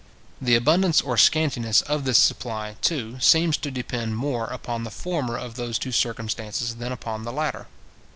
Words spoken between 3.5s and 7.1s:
to depend more upon the former of those two circumstances than